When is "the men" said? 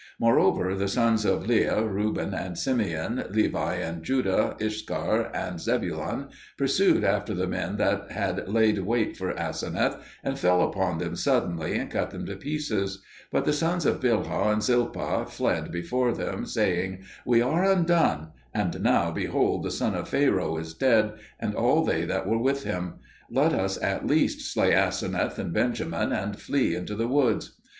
7.35-7.77